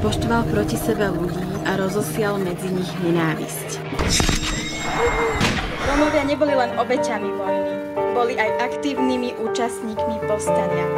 [0.00, 3.84] Poštval proti sebe ľudí a rozosial medzi nich nenávisť.
[5.92, 7.72] Romovia neboli len obeťami vojny,
[8.16, 10.88] boli aj aktívnymi účastníkmi povstania.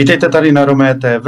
[0.00, 1.26] Vítejte tady na Romé TV,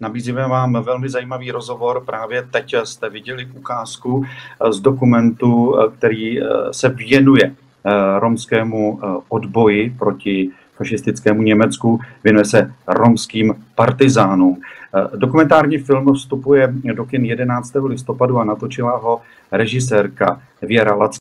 [0.00, 2.04] nabízíme vám velmi zajímavý rozhovor.
[2.04, 4.24] Právě teď jste viděli ukázku
[4.70, 6.40] z dokumentu, který
[6.70, 7.54] se věnuje
[8.18, 14.60] romskému odboji proti fašistickému Německu, věnuje se romským partizánům.
[15.16, 17.72] Dokumentární film vstupuje do kin 11.
[17.84, 19.20] listopadu a natočila ho
[19.52, 21.16] režisérka Věra Lac,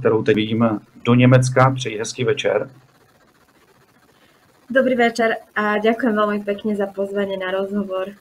[0.00, 1.70] kterou teď vidím do Německa.
[1.70, 2.70] Přeji hezký večer.
[4.70, 8.12] Dobrý večer a ďakujem veľmi pekne za pozvanie na rozhovor.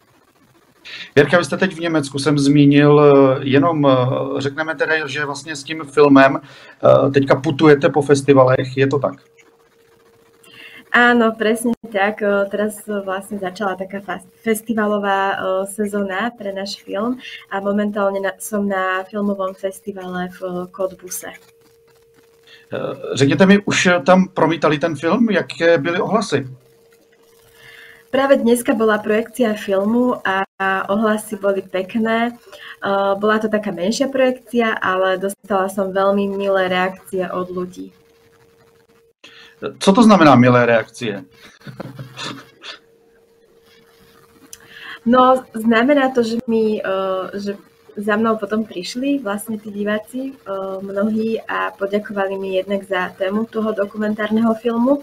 [1.15, 3.01] Jirka, vy jste teď v Německu, jsem zmínil,
[3.43, 3.87] jenom
[4.37, 6.41] řekneme tedy, že vlastně s tím filmem
[7.13, 9.15] teďka putujete po festivalech, je to tak?
[10.97, 12.23] Áno, presne tak.
[12.49, 14.01] Teraz vlastne začala taká
[14.41, 15.35] festivalová
[15.67, 17.19] sezóna pre náš film
[17.51, 21.35] a momentálne som na filmovom festivale v Kodbuse.
[23.13, 26.47] Řekněte mi, už tam promítali ten film, jaké byly ohlasy?
[28.11, 30.47] Práve dneska bola projekcia filmu a
[30.89, 32.39] ohlasy boli pekné.
[33.19, 37.91] Bola to taká menšia projekcia, ale dostala som veľmi milé reakcie od ľudí.
[39.59, 41.25] Co to znamená milé reakcie?
[45.05, 46.79] No, znamená to, že mi,
[47.35, 47.59] že
[47.97, 50.37] za mnou potom prišli vlastne tí diváci
[50.81, 55.01] mnohí a poďakovali mi jednak za tému toho dokumentárneho filmu,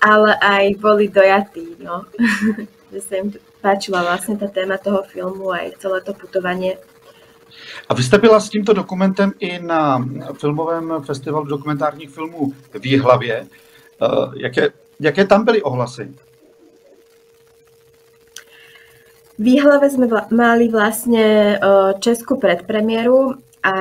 [0.00, 2.08] ale aj boli dojatí, no.
[2.92, 3.28] že sa im
[3.62, 6.78] páčila vlastne tá téma toho filmu aj celé to putovanie.
[7.88, 10.04] A vy jste byla s tímto dokumentem i na
[10.40, 13.46] filmovém festivalu dokumentárních filmů v Jihlavě.
[14.36, 14.68] Jaké,
[15.00, 16.14] jaké tam byly ohlasy?
[19.40, 21.56] V Jihlave sme vla- mali vlastne
[22.04, 23.76] českú predpremieru a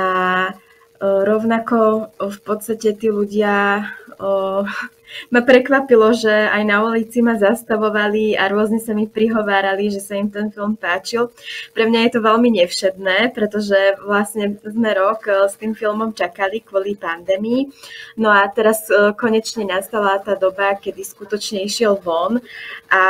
[1.03, 3.83] rovnako v podstate tí ľudia
[5.29, 10.17] ma prekvapilo, že aj na ulici ma zastavovali a rôzne sa mi prihovárali, že sa
[10.17, 11.33] im ten film páčil.
[11.73, 16.95] Pre mňa je to veľmi nevšedné, pretože vlastne sme rok s tým filmom čakali kvôli
[16.97, 17.69] pandémii.
[18.17, 18.87] No a teraz
[19.17, 22.41] konečne nastala tá doba, kedy skutočne išiel von
[22.89, 23.03] a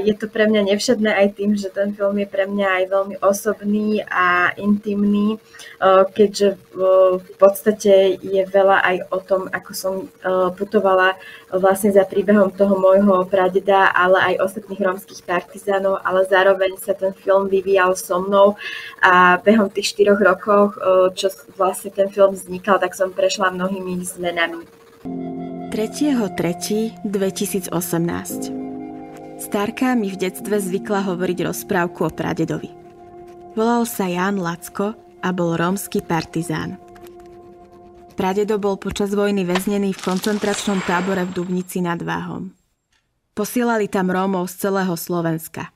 [0.00, 3.16] je to pre mňa nevšedné aj tým, že ten film je pre mňa aj veľmi
[3.20, 5.36] osobný a intimný,
[6.12, 6.58] keďže
[7.18, 9.94] v podstate je veľa aj o tom, ako som
[10.56, 11.14] putovala
[11.52, 17.16] vlastne za príbehom toho môjho pradeda, ale aj ostatných rómskych partizánov, ale zároveň sa ten
[17.16, 18.56] film vyvíjal so mnou
[19.00, 20.76] a behom tých štyroch rokov,
[21.16, 24.68] čo vlastne ten film vznikal, tak som prešla mnohými zmenami.
[25.72, 27.08] 3.3.2018
[29.38, 32.74] Starka mi v detstve zvykla hovoriť rozprávku o pradedovi.
[33.54, 36.76] Volal sa Jan Lacko a bol rómsky partizán.
[38.18, 42.50] Pradedo bol počas vojny väznený v koncentračnom tábore v Dubnici nad Váhom.
[43.30, 45.70] Posielali tam Rómov z celého Slovenska.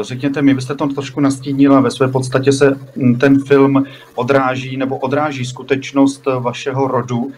[0.00, 2.76] Řekněte mi, vy jste to trošku nastínila, ve své podstatě se
[3.20, 7.32] ten film odráží nebo odráží skutečnost vašeho rodu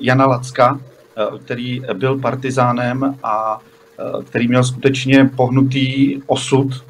[0.00, 0.80] Jana Lacka,
[1.44, 3.60] který byl partizánem a
[4.24, 6.84] který měl skutečně pohnutý osud,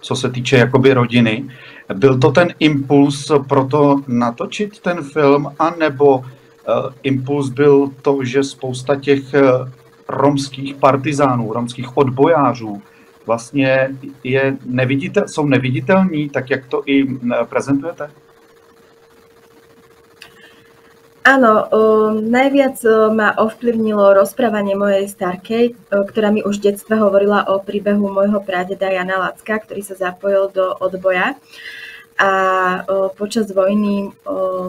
[0.00, 1.50] co se týče jakoby rodiny.
[1.94, 6.24] Byl to ten impuls pro to natočit ten film, anebo uh,
[7.02, 9.34] impuls byl to, že spousta těch
[10.08, 12.82] romských partizánů, romských odbojářů
[13.26, 13.88] vlastně
[14.24, 17.06] je neviditel, jsou neviditelní, tak jak to i
[17.48, 18.10] prezentujete?
[21.20, 21.68] Áno,
[22.16, 22.80] najviac
[23.12, 28.88] ma ovplyvnilo rozprávanie mojej starkej, ktorá mi už v detstve hovorila o príbehu môjho pradeda
[28.88, 31.36] Jana Lacka, ktorý sa zapojil do odboja
[32.20, 32.32] a
[33.16, 34.12] počas vojny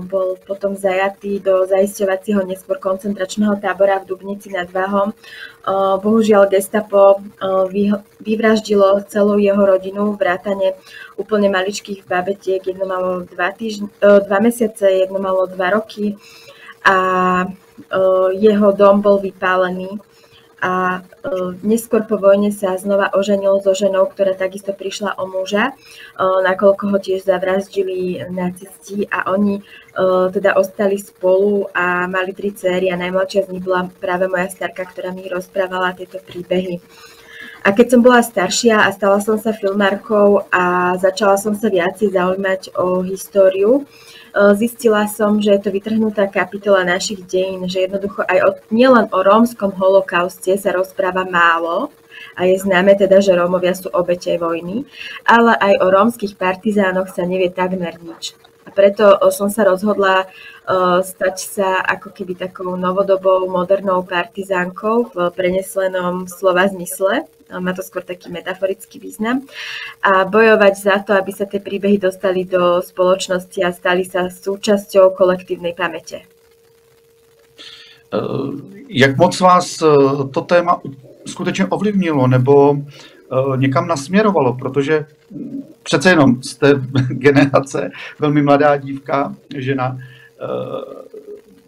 [0.07, 5.11] bol potom zajatý do zaisťovacieho neskôr koncentračného tábora v Dubnici nad Váhom.
[5.99, 7.19] Bohužiaľ gestapo
[8.23, 10.79] vyvraždilo celú jeho rodinu, vrátane
[11.19, 16.15] úplne maličkých babetiek, jedno malo dva, týždň, dva mesiace, jedno malo dva roky.
[16.87, 16.95] A
[18.31, 19.99] jeho dom bol vypálený
[20.61, 21.01] a
[21.65, 25.73] neskôr po vojne sa znova oženil so ženou, ktorá takisto prišla o muža,
[26.21, 29.65] nakoľko ho tiež zavraždili nacisti a oni
[30.31, 34.85] teda ostali spolu a mali tri céry a najmladšia z nich bola práve moja starka,
[34.85, 36.77] ktorá mi rozprávala tieto príbehy.
[37.61, 42.09] A keď som bola staršia a stala som sa filmárkou a začala som sa viacej
[42.09, 43.85] zaujímať o históriu,
[44.55, 49.75] zistila som, že je to vytrhnutá kapitola našich dejín, že jednoducho aj nielen o rómskom
[49.75, 51.91] holokauste sa rozpráva málo,
[52.37, 54.85] a je známe teda, že Rómovia sú obete vojny,
[55.25, 58.37] ale aj o rómskych partizánoch sa nevie takmer nič.
[58.75, 60.25] Preto som sa rozhodla
[61.03, 67.27] stať sa ako keby takou novodobou, modernou partizánkou v preneslenom slova zmysle.
[67.51, 69.43] Má to skôr taký metaforický význam.
[69.99, 75.11] A bojovať za to, aby sa tie príbehy dostali do spoločnosti a stali sa súčasťou
[75.11, 76.23] kolektívnej pamäte.
[78.87, 79.77] Jak moc vás
[80.31, 80.81] to téma
[81.27, 82.75] skutečně ovlivnilo nebo
[83.55, 85.05] někam nasměrovalo, protože
[85.83, 86.73] přece jenom jste
[87.09, 89.97] generace, velmi mladá dívka, žena,
[90.41, 91.01] eh,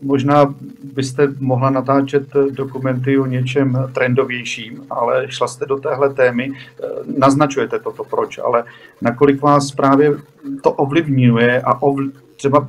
[0.01, 0.56] možná
[0.94, 6.88] byste mohla natáčet dokumenty o něčem trendovějším, ale šla jste do téhle témy, eh,
[7.18, 8.63] naznačujete toto proč, ale
[9.01, 10.13] nakolik vás právě
[10.63, 12.68] to ovlivňuje a ovl- třeba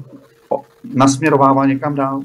[0.94, 2.22] nasměrovává někam dál?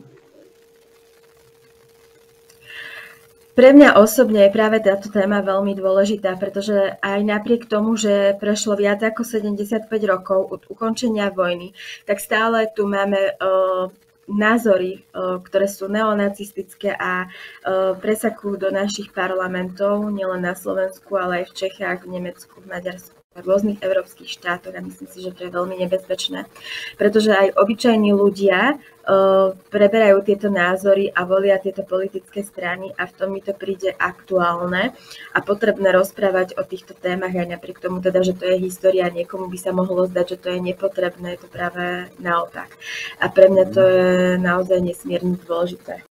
[3.59, 8.79] Pre mňa osobne je práve táto téma veľmi dôležitá, pretože aj napriek tomu, že prešlo
[8.79, 11.75] viac ako 75 rokov od ukončenia vojny,
[12.07, 13.91] tak stále tu máme uh,
[14.31, 21.43] názory, uh, ktoré sú neonacistické a uh, presakujú do našich parlamentov, nielen na Slovensku, ale
[21.43, 25.29] aj v Čechách, v Nemecku, v Maďarsku v rôznych európskych štátoch a myslím si, že
[25.37, 26.49] to je veľmi nebezpečné,
[26.97, 33.13] pretože aj obyčajní ľudia uh, preberajú tieto názory a volia tieto politické strany a v
[33.13, 34.97] tom mi to príde aktuálne
[35.29, 39.45] a potrebné rozprávať o týchto témach aj napriek tomu teda, že to je história, niekomu
[39.45, 42.73] by sa mohlo zdať, že to je nepotrebné, je to práve naopak.
[43.21, 44.09] A pre mňa to je
[44.41, 46.08] naozaj nesmierne dôležité.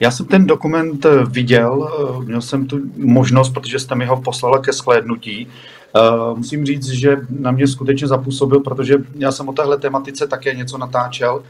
[0.00, 4.22] Já jsem ten dokument eh, viděl, eh, měl jsem tu možnost, protože jste mi ho
[4.22, 5.48] poslala ke shlédnutí.
[5.96, 6.00] Eh,
[6.34, 10.78] musím říct, že na mě skutečně zapůsobil, protože já jsem o téhle tematice také něco
[10.78, 11.42] natáčel.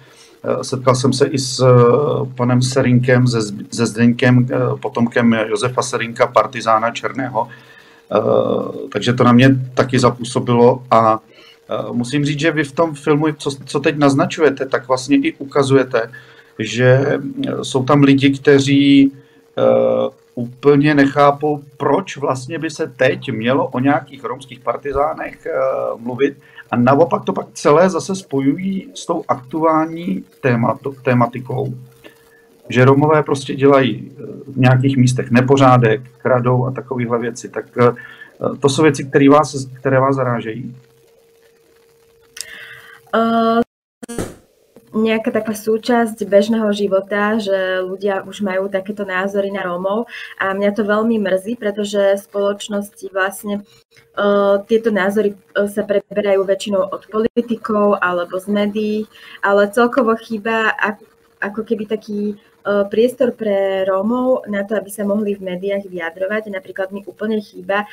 [0.63, 1.65] Setkal jsem se i s
[2.35, 3.27] panem Serinkem,
[3.71, 4.47] ze Zdeňkem,
[4.81, 7.49] potomkem Josefa Serinka, partizána Černého.
[8.93, 11.19] Takže to na mě taky zapůsobilo a
[11.93, 16.11] musím říct, že vy v tom filmu, co, co teď naznačujete, tak vlastně i ukazujete,
[16.59, 23.67] že eh, jsou tam lidi, kteří uh, úplně nechápou, proč vlastně by se teď mělo
[23.67, 26.37] o nějakých romských partizánech uh, mluvit
[26.71, 31.75] a naopak to pak celé zase spojují s tou aktuální témat, tématikou,
[32.69, 34.13] že Romové prostě dělají
[34.47, 37.49] v nějakých místech nepořádek, kradou a takovéhle věci.
[37.49, 37.65] Tak
[38.61, 40.77] to jsou věci, které vás, které vás zarážejí.
[43.15, 43.61] Uh,
[44.95, 50.07] nejaká taká súčasť bežného života, že ľudia už majú takéto názory na Rómov
[50.39, 53.67] a mňa to veľmi mrzí, pretože v spoločnosti vlastne
[54.15, 58.99] uh, tieto názory uh, sa preberajú väčšinou od politikov alebo z médií,
[59.43, 60.71] ale celkovo chýba
[61.43, 66.55] ako, keby taký uh, priestor pre Rómov na to, aby sa mohli v médiách vyjadrovať.
[66.55, 67.91] Napríklad mi úplne chýba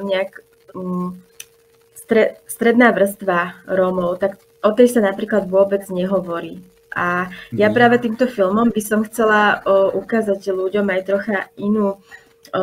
[0.00, 0.40] nejak
[1.94, 6.64] stre, stredná vrstva Rómov, tak o tej sa napríklad vôbec nehovorí.
[6.94, 7.74] A ja mhm.
[7.74, 11.98] práve týmto filmom by som chcela o, ukázať ľuďom aj trocha inú,
[12.54, 12.62] o,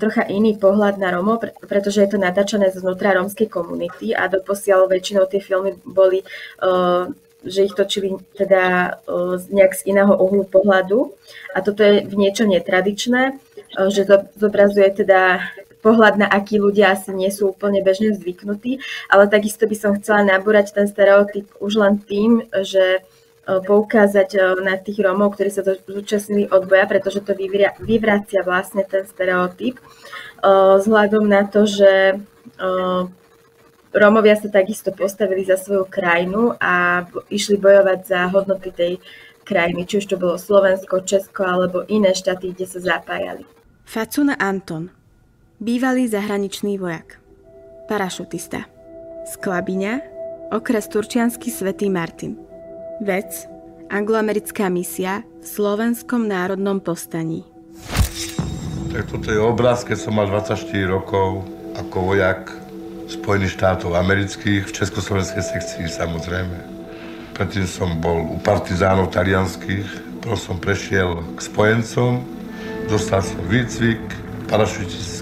[0.00, 5.28] trocha iný pohľad na Romov, pretože je to natáčané znútra rómskej komunity a doposiaľ väčšinou
[5.28, 6.24] tie filmy boli,
[6.64, 7.12] o,
[7.44, 11.12] že ich točili teda o, nejak z iného uhlu pohľadu.
[11.52, 13.36] A toto je v niečo netradičné,
[13.76, 14.08] o, že
[14.40, 15.52] zobrazuje teda
[15.86, 20.26] pohľad, na aký ľudia asi nie sú úplne bežne zvyknutí, ale takisto by som chcela
[20.26, 23.00] nabúrať ten stereotyp už len tým, že e,
[23.46, 27.38] poukázať e, na tých Rómov, ktorí sa zúčastnili odboja, pretože to
[27.78, 29.78] vyvracia vlastne ten stereotyp.
[29.78, 29.82] E,
[30.82, 32.18] vzhľadom na to, že
[33.96, 38.92] Rómovia sa takisto postavili za svoju krajinu a išli bojovať za hodnoty tej
[39.46, 43.46] krajiny, či už to bolo Slovensko, Česko alebo iné štáty, kde sa zapájali.
[43.86, 44.90] Facuna Anton,
[45.56, 47.16] Bývalý zahraničný vojak.
[47.88, 48.68] Parašutista.
[49.24, 50.04] Sklabiňa.
[50.52, 52.36] Okres Turčiansky Svetý Martin.
[53.00, 53.48] Vec.
[53.88, 57.48] Angloamerická misia v Slovenskom národnom postaní.
[58.92, 60.60] Tak toto je obraz, keď som mal 24
[60.92, 61.48] rokov
[61.80, 62.52] ako vojak
[63.08, 66.56] Spojených štátov amerických v Československej sekcii samozrejme.
[67.32, 72.20] Predtým som bol u partizánov talianských, potom som prešiel k spojencom,
[72.92, 74.04] dostal som výcvik,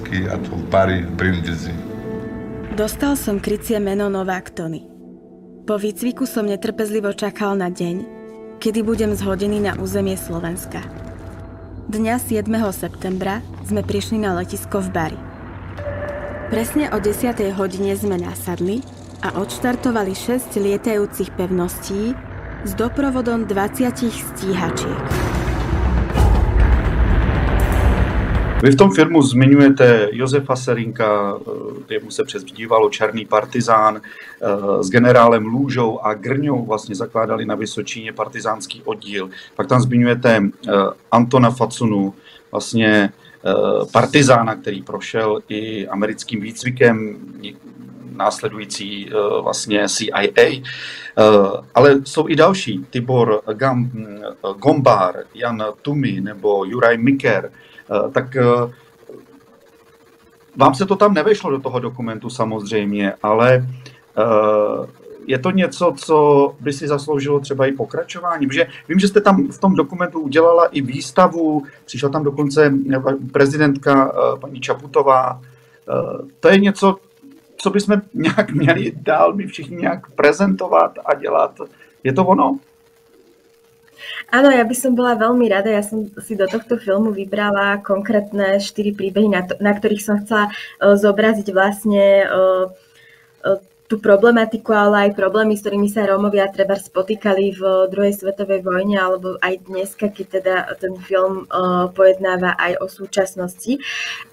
[0.05, 1.73] parašutistický a to v bari v Brindisi.
[2.75, 4.83] Dostal som krycie meno Novák Tony.
[5.65, 8.05] Po výcviku som netrpezlivo čakal na deň,
[8.61, 10.83] kedy budem zhodený na územie Slovenska.
[11.89, 12.45] Dňa 7.
[12.75, 15.21] septembra sme prišli na letisko v Bari.
[16.53, 17.33] Presne o 10.
[17.57, 18.85] hodine sme nasadli
[19.25, 22.13] a odštartovali 6 lietajúcich pevností
[22.65, 25.34] s doprovodom 20 stíhačiek.
[28.65, 31.37] Vy v tom filmu zmiňujete Josefa Serinka,
[31.89, 37.55] eh, jemu se přezdívalo Černý partizán, eh, s generálem Lůžou a Grňou vlastně zakládali na
[37.55, 39.31] Vysočíně partizánský oddíl.
[39.57, 40.73] Pak tam zmiňujete eh,
[41.13, 42.15] Antona Facunu,
[42.53, 43.13] vlastně
[43.93, 47.19] partizána, který prošel i americkým výcvikem,
[48.17, 49.11] následující
[49.43, 50.63] vlastně CIA.
[51.75, 53.91] Ale jsou i další, Tibor Gam,
[54.59, 57.51] Gombár, Jan Tumi nebo Juraj Miker,
[58.13, 58.45] tak eh,
[60.57, 63.69] vám se to tam nevešlo do toho dokumentu samozřejmě, ale
[64.19, 64.87] eh,
[65.27, 68.47] je to něco, co by si zasloužilo třeba i pokračování?
[68.47, 72.73] Protože vím, že jste tam v tom dokumentu udělala i výstavu, přišla tam dokonce
[73.33, 75.41] prezidentka paní Čaputová.
[76.41, 76.97] To je něco,
[77.57, 81.61] co bychom nějak měli dál my všichni nějak prezentovat a dělat.
[82.05, 82.59] Je to ono?
[84.31, 85.71] Áno, ja by som bola veľmi rada.
[85.71, 90.17] Ja som si do tohto filmu vybrala konkrétne štyri príbehy, na, to, na ktorých som
[90.23, 92.67] chcela uh, zobraziť vlastne uh,
[93.85, 97.63] tú problematiku, ale aj problémy, s ktorými sa Rómovia treba spotýkali v
[97.93, 103.77] druhej svetovej vojne, alebo aj dneska, keď teda ten film uh, pojednáva aj o súčasnosti.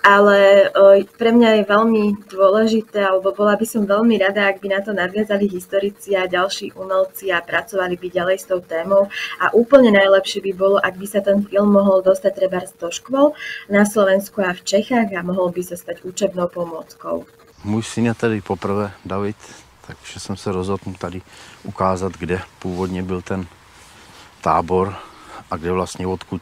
[0.08, 4.68] Ale uh, pre mňa je veľmi dôležité, alebo bola by som veľmi rada, ak by
[4.72, 9.12] na to nadviazali historici a ďalší umelci a pracovali by ďalej s tou témou.
[9.44, 13.36] A úplne najlepšie by bolo, ak by sa ten film mohol dostať treba do škôl
[13.68, 17.41] na Slovensku a v Čechách a mohol by sa stať učebnou pomôckou.
[17.64, 19.38] Můj syn je tady poprvé, David,
[19.88, 21.22] takže jsem se rozhodl mu tady
[21.64, 23.48] ukázat, kde původně byl ten
[24.42, 24.96] tábor
[25.52, 26.42] a kde vlastně odkud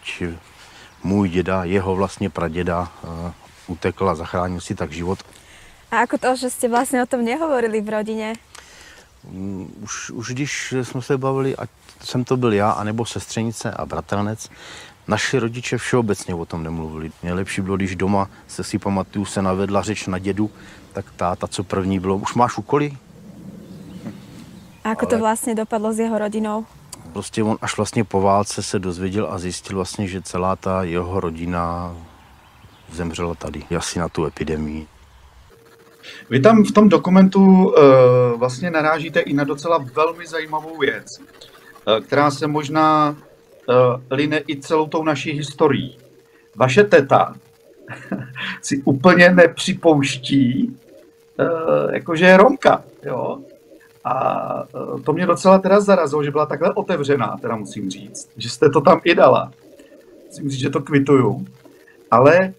[1.03, 3.31] můj děda, jeho vlastně praděda uh,
[3.67, 5.19] utekl a zachránil si tak život.
[5.91, 8.27] A ako to, že ste vlastne o tom nehovorili v rodine?
[9.25, 11.69] Um, už, už když jsme se bavili, ať
[12.03, 14.49] jsem to byl já, anebo sestřenice a bratranec,
[15.09, 17.11] naši rodiče všeobecně o tom nemluvili.
[17.23, 20.51] Nejlepší bylo, když doma se si pamatuju, se navedla řeč na dědu,
[20.93, 22.93] tak táta, co první bylo, už máš úkoly?
[24.83, 25.11] A ako Ale...
[25.11, 26.65] to vlastne dopadlo s jeho rodinou?
[27.13, 31.19] Prostě on až vlastně po válce se dozvěděl a zjistil vlastně, že celá ta jeho
[31.19, 31.95] rodina
[32.93, 34.87] zemřela tady, asi na tu epidemii.
[36.29, 37.73] Vy tam v tom dokumentu uh,
[38.39, 43.15] vlastně narážíte i na docela velmi zajímavou věc, uh, která se možná
[44.11, 45.97] line i celou tou naší historií.
[46.55, 47.35] Vaše teta
[48.61, 50.77] si úplně nepřipouští,
[51.39, 53.39] uh, jakože je Romka, jo.
[54.03, 58.49] A uh, to mě docela teda zarazilo, že byla takhle otevřená, teda musím říct, že
[58.49, 59.51] jste to tam i dala.
[60.27, 61.45] Musím říct, že to kvituju.
[62.11, 62.53] Ale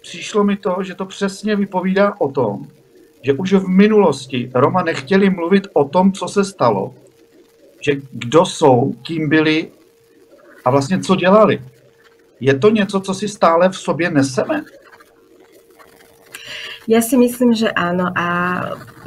[0.00, 2.66] přišlo mi to, že to přesně vypovídá o tom,
[3.22, 6.94] že už v minulosti Roma nechtěli mluvit o tom, co se stalo,
[7.80, 9.70] že kdo jsou, kým byli
[10.64, 11.62] a vlastně co dělali.
[12.40, 14.64] Je to něco, co si stále v sobě neseme?
[16.84, 18.26] Ja si myslím, že áno a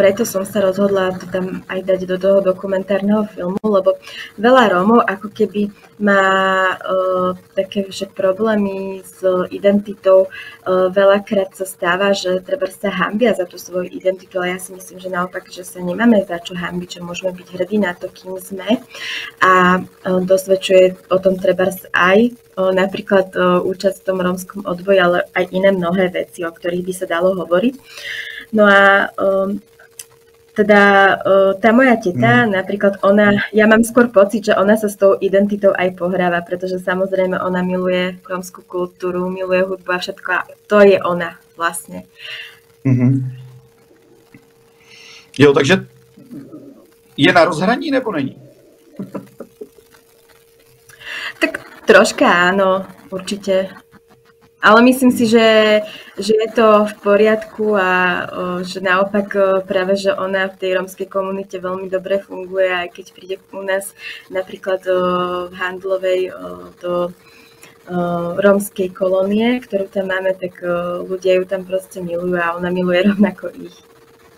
[0.02, 4.02] preto som sa rozhodla to tam aj dať do toho dokumentárneho filmu, lebo
[4.42, 10.30] veľa Rómov ako keby má uh, také že problémy s identitou.
[10.62, 14.78] Uh, veľakrát sa stáva, že treba sa hambia za tú svoju identitu, ale ja si
[14.78, 18.14] myslím, že naopak, že sa nemáme za čo hambiť, že môžeme byť hrdí na to,
[18.14, 18.86] kým sme
[19.42, 25.46] a uh, dosvedčuje o tom treba aj napríklad účasť v tom rómskom odboji, ale aj
[25.54, 27.76] iné mnohé veci, o ktorých by sa dalo hovoriť.
[28.58, 29.12] No a
[30.58, 30.82] teda
[31.62, 32.58] tá moja teta, mm.
[32.58, 36.82] napríklad ona, ja mám skôr pocit, že ona sa s tou identitou aj pohráva, pretože
[36.82, 42.10] samozrejme ona miluje rómskú kultúru, miluje hudbu a všetko a to je ona vlastne.
[42.82, 43.14] Mm-hmm.
[45.38, 45.86] Jo, takže
[47.14, 48.42] je na rozhraní nebo není?
[51.38, 52.84] tak Troška áno,
[53.14, 53.72] určite.
[54.58, 55.82] Ale myslím si, že,
[56.18, 57.92] že je to v poriadku a
[58.26, 62.90] o, že naopak o, práve, že ona v tej rómskej komunite veľmi dobre funguje, aj
[62.90, 63.94] keď príde u nás
[64.34, 64.98] napríklad o,
[65.50, 66.22] v Handlovej
[66.82, 67.14] do
[68.44, 70.60] rómskej kolónie, ktorú tam máme, tak
[71.08, 73.80] ľudia ju tam proste milujú a ona miluje rovnako ich.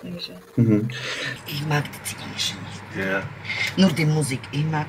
[0.01, 0.33] Takže.
[0.57, 0.89] Mhm.
[1.47, 2.83] Ich mag die Zigarren nicht.
[2.95, 3.23] Ja.
[3.77, 4.87] Nur die Musik, ich mag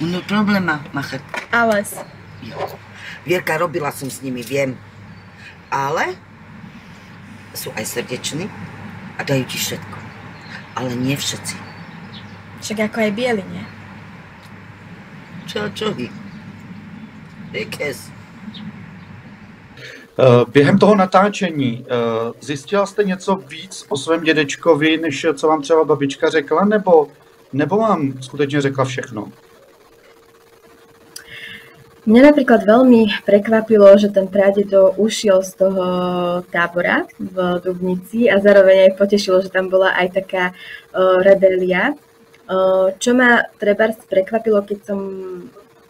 [0.00, 1.20] und nur Probleme machen.
[1.50, 1.96] Alles.
[2.42, 2.56] Ja.
[3.24, 4.76] Vierka, robila som s nimi, viem.
[5.70, 6.16] Ale
[7.54, 8.48] sú aj srdeční
[9.18, 9.98] a dajú ti všetko.
[10.74, 11.56] Ale nie všetci.
[12.60, 13.64] Však ako aj bieli, nie?
[15.46, 16.08] Čo, čo vy?
[20.20, 20.32] Ekes.
[20.46, 25.62] Eh, Během toho natáčení eh, zjistila jste něco víc o svém dědečkovi, než co vám
[25.62, 27.08] třeba babička řekla, nebo,
[27.52, 29.32] nebo vám skutečně řekla všechno?
[32.08, 35.84] Mňa napríklad veľmi prekvapilo, že ten pradedo ušiel z toho
[36.48, 41.92] tábora v Dubnici a zároveň aj potešilo, že tam bola aj taká uh, rebelia.
[42.48, 45.00] Uh, čo ma treba prekvapilo, keď som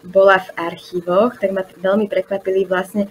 [0.03, 3.07] bola v archívoch, tak ma veľmi prekvapili vlastne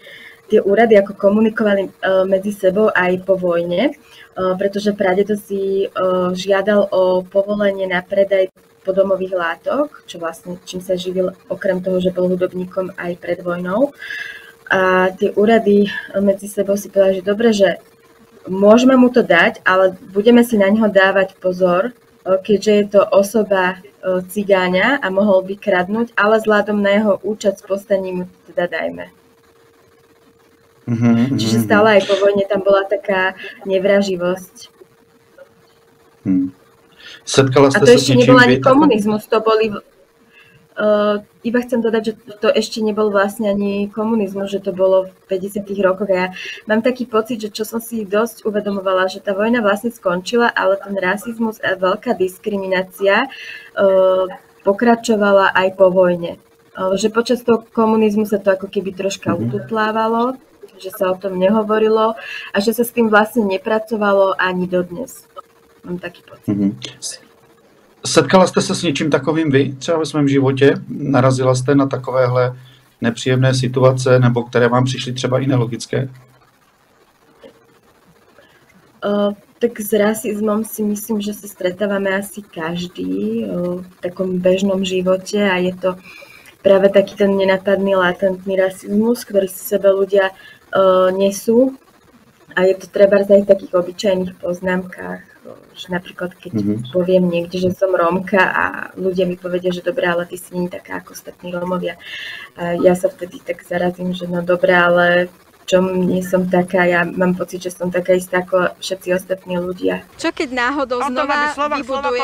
[0.50, 6.34] tie úrady, ako komunikovali uh, medzi sebou aj po vojne, uh, pretože pradedo si uh,
[6.34, 8.50] žiadal o povolenie na predaj
[8.82, 13.94] podomových látok, čo vlastne čím sa živil okrem toho, že bol hudobníkom aj pred vojnou.
[14.70, 15.90] A tie úrady
[16.22, 17.82] medzi sebou si povedali, že dobre, že
[18.46, 21.94] môžeme mu to dať, ale budeme si na neho dávať pozor,
[22.46, 23.82] keďže je to osoba
[24.30, 28.12] cigáňa a mohol by kradnúť, ale vzhľadom na jeho účasť v postaní
[28.48, 29.19] teda dajme.
[30.90, 31.38] Mm-hmm.
[31.38, 33.38] Čiže stále aj po vojne tam bola taká
[33.70, 34.74] nevraživosť.
[36.26, 36.50] Hmm.
[37.24, 39.70] Setkala ste A to ešte nebol ani komunizmus, to boli...
[40.80, 45.36] Uh, iba chcem dodať, že to ešte nebol vlastne ani komunizmus, že to bolo v
[45.36, 46.28] 50 rokoch a ja
[46.72, 50.80] mám taký pocit, že čo som si dosť uvedomovala, že tá vojna vlastne skončila, ale
[50.80, 54.26] ten rasizmus a veľká diskriminácia uh,
[54.64, 56.40] pokračovala aj po vojne.
[56.72, 59.52] Uh, že počas toho komunizmu sa to ako keby troška mm-hmm.
[59.52, 60.40] ututlávalo,
[60.80, 62.16] že sa o tom nehovorilo
[62.54, 65.28] a že sa s tým vlastne nepracovalo ani dodnes.
[65.84, 66.56] Mám taký pocit.
[66.56, 67.30] Mm-hmm.
[68.06, 70.74] Setkala jste se s něčím takovým vy třeba ve svém životě?
[70.90, 72.58] Narazila jste na takovéhle
[73.02, 76.10] nepříjemné situace, nebo které vám přišly třeba i nelogické?
[79.06, 84.84] Uh, tak s rasizmom si myslím, že sa stretávame asi každý uh, v takom bežnom
[84.84, 85.96] živote a je to
[86.60, 90.36] práve taký ten nenapadný latentný rasizmus, ktorý si sebe ľudia
[91.16, 91.78] nesú
[92.54, 95.30] a je to treba aj v takých obyčajných poznámkach
[95.80, 96.92] že napríklad keď mm-hmm.
[96.92, 98.64] poviem niekde, že som Rómka a
[99.00, 101.96] ľudia mi povedia, že dobré, ale ty si nie taká ako ostatní Rómovia.
[102.60, 105.32] A ja sa vtedy tak zarazím, že no dobré, ale
[105.70, 110.02] čom nie som taká, ja mám pocit, že som taká istá ako všetci ostatní ľudia.
[110.18, 112.22] Čo keď náhodou znova Slovak, vybuduje,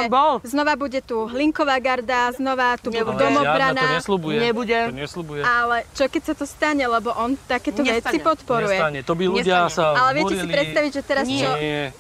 [0.50, 3.78] znova bude tu Hlinková garda, znova tu budú domobrana.
[3.78, 4.38] to neslubuje.
[4.42, 4.80] Nebude.
[4.90, 5.42] To neslubuje.
[5.46, 8.02] Ale čo keď sa to stane, lebo on takéto Nestane.
[8.02, 8.82] veci podporuje.
[8.82, 9.78] Nestane, to by ľudia Nestane.
[9.78, 11.38] sa Ale viete si predstaviť, že teraz Nie.
[11.46, 11.50] čo,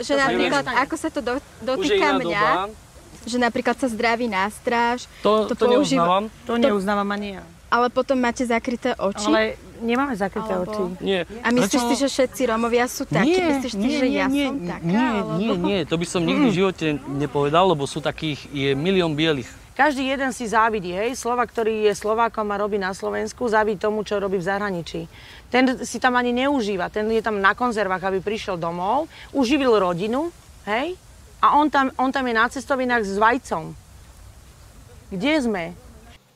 [0.02, 2.74] že to napríklad, ako sa to do, dotýka mňa, doba.
[3.30, 5.06] že napríklad sa zdraví nástraž.
[5.22, 6.26] To, to, to neuznávam.
[6.50, 7.44] To neuznávam ani ja.
[7.70, 9.28] Ale potom máte zakryté oči?
[9.28, 10.72] Ale nemáme zakryté Alebo...
[10.72, 10.84] oči.
[11.04, 11.20] Nie.
[11.44, 11.90] A myslíš Prečo?
[11.92, 13.36] si, že všetci Romovia sú takí?
[13.36, 14.86] Nie, myslíš nie, si, že nie, ja nie, som taká?
[14.86, 15.32] Nie, alebo...
[15.36, 19.50] nie, nie, to by som nikdy v živote nepovedal, lebo sú takých, je milión bielých.
[19.76, 24.08] Každý jeden si závidí, hej, Slova, ktorý je Slovákom a robí na Slovensku, závidí tomu,
[24.08, 25.12] čo robí v zahraničí.
[25.52, 30.32] Ten si tam ani neužíva, ten je tam na konzervách, aby prišiel domov, uživil rodinu,
[30.64, 30.96] hej,
[31.44, 33.76] a on tam, on tam je na cestovinách s vajcom.
[35.12, 35.64] Kde sme?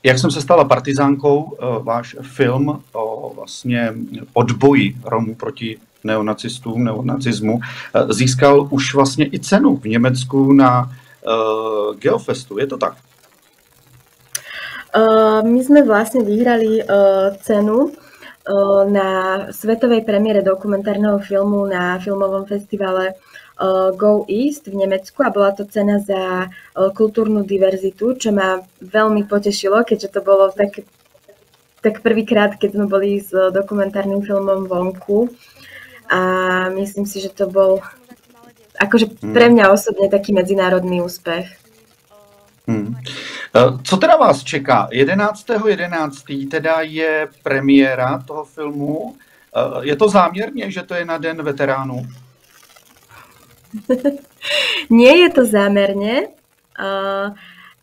[0.03, 3.93] Jak jsem se stala partizánkou, eh, váš film o vlastně
[4.33, 10.91] odboji Romů proti neonacistům, neonacismu, eh, získal už vlastně i cenu v Německu na
[11.27, 12.57] uh, Geofestu.
[12.57, 12.93] Je to tak?
[14.89, 19.09] Uh, my sme vlastne vyhrali uh, cenu uh, na
[19.53, 23.13] svetovej premiére dokumentárneho filmu na filmovom festivale
[23.95, 29.27] Go East v Nemecku a bola to cena za uh, kultúrnu diverzitu, čo ma veľmi
[29.27, 30.79] potešilo, keďže to bolo tak,
[31.83, 35.27] tak prvýkrát, keď sme boli s dokumentárnym filmom vonku
[36.07, 36.21] a
[36.71, 37.83] myslím si, že to bol
[38.79, 39.35] akože hmm.
[39.35, 41.51] pre mňa osobne taký medzinárodný úspech.
[42.63, 42.95] Hmm.
[43.83, 44.87] Co teda vás čeká?
[44.93, 45.67] 11.11.
[45.67, 46.49] 11.
[46.51, 49.15] teda je premiéra toho filmu.
[49.81, 52.05] Je to záměrně, že to je na Den veteránů?
[54.89, 56.34] Nie je to zámerne,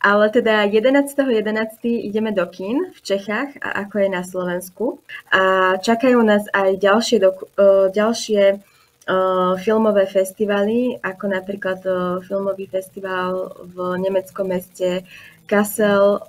[0.00, 1.18] ale teda 11.11.
[1.18, 1.84] 11.
[1.84, 5.02] ideme do kín v Čechách a ako je na Slovensku.
[5.34, 12.70] A čakajú nás aj ďalšie, doku, uh, ďalšie uh, filmové festivaly, ako napríklad uh, filmový
[12.70, 15.02] festival v nemeckom meste
[15.46, 16.26] Kassel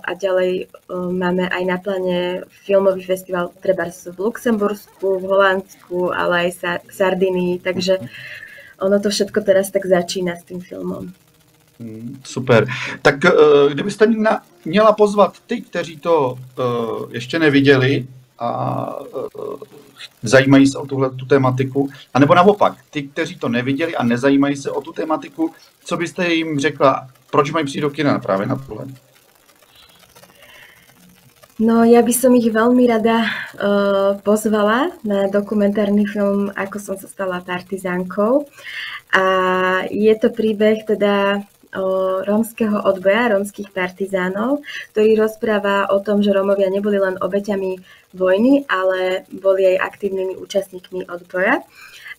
[0.00, 6.50] a ďalej máme aj na pláne filmový festival treba v Luxembursku, v Holandsku, ale aj
[6.56, 8.00] sa- Sardinii, takže
[8.84, 11.12] ono to všetko teraz tak začíná s tým filmom.
[11.80, 12.66] Hmm, super.
[13.02, 14.06] Tak uh, kdybyste
[14.64, 18.06] měla pozvat ty, kteří to uh, ještě neviděli,
[18.38, 18.88] a
[20.22, 24.56] zajímají se o tuhle tu tématiku, a nebo naopak, ty, kteří to neviděli a nezajímají
[24.56, 25.52] se o tu tématiku,
[25.84, 28.86] co byste jim řekla, proč mají přijít do kina právě na tohle?
[31.54, 37.06] No, ja by som ich veľmi rada uh, pozvala na dokumentárny film Ako som sa
[37.06, 38.50] stala partizánkou.
[39.14, 39.24] A
[39.86, 41.46] je to príbeh teda
[41.78, 47.78] o rómskeho odboja, rómskych partizánov, ktorý rozpráva o tom, že Rómovia neboli len obeťami
[48.18, 51.62] vojny, ale boli aj aktívnymi účastníkmi odboja.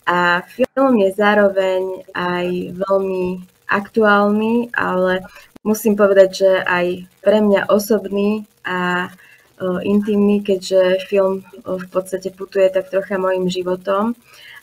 [0.08, 5.28] A film je zároveň aj veľmi aktuálny, ale
[5.60, 6.86] musím povedať, že aj
[7.20, 9.08] pre mňa osobný a
[9.82, 14.12] intimný, keďže film v podstate putuje tak trocha mojim životom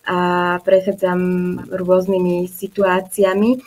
[0.04, 1.20] a prechádzam
[1.72, 3.64] rôznymi situáciami,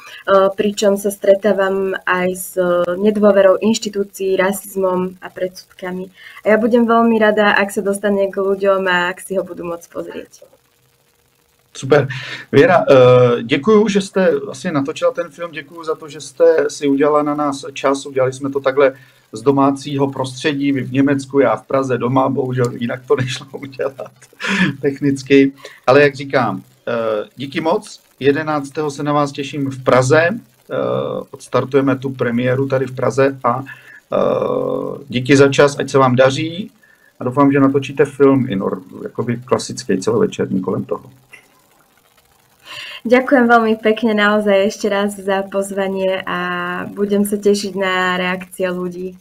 [0.52, 2.50] pričom sa stretávam aj s
[2.86, 6.12] nedôverou inštitúcií, rasizmom a predsudkami.
[6.44, 9.64] A ja budem veľmi rada, ak sa dostane k ľuďom a ak si ho budú
[9.64, 10.44] môcť pozrieť.
[11.76, 12.08] Super.
[12.52, 12.84] Věra,
[13.42, 17.34] děkuji, že jste asi natočila ten film, děkuji za to, že jste si udělala na
[17.34, 18.92] nás čas, udělali jsme to takhle
[19.32, 24.10] z domácího prostředí, v Německu, já v Praze doma, bohužel jinak to nešlo udělat
[24.80, 25.52] technicky.
[25.86, 28.90] Ale jak říkám, eh, díky moc, 11.
[28.90, 30.74] se na vás těším v Praze, eh,
[31.30, 34.16] odstartujeme tu premiéru tady v Praze a eh,
[35.08, 36.70] díky za čas, ať se vám daří
[37.20, 38.58] a doufám, že natočíte film i
[39.02, 41.10] jakoby klasický celovečerní kolem toho.
[43.06, 46.38] Ďakujem veľmi pekne naozaj ešte raz za pozvanie a
[46.90, 49.14] budem sa tešiť na reakcie ľudí.